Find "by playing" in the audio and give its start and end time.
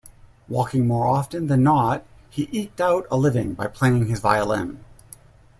3.53-4.07